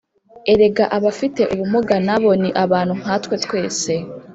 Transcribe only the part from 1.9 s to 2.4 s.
na bo